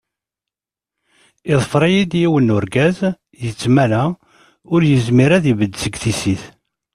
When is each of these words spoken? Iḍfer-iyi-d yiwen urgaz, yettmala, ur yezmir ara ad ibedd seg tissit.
Iḍfer-iyi-d 1.53 2.13
yiwen 2.21 2.53
urgaz, 2.55 2.97
yettmala, 3.43 4.03
ur 4.73 4.81
yezmir 4.89 5.31
ara 5.31 5.37
ad 5.41 5.45
ibedd 5.51 5.73
seg 5.83 5.93
tissit. 6.01 6.43